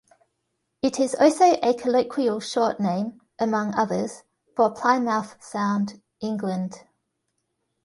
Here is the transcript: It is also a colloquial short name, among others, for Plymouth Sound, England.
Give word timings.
It 0.81 0.99
is 0.99 1.13
also 1.13 1.59
a 1.61 1.75
colloquial 1.75 2.39
short 2.39 2.79
name, 2.79 3.21
among 3.37 3.75
others, 3.75 4.23
for 4.55 4.71
Plymouth 4.73 5.35
Sound, 5.43 6.01
England. 6.19 6.73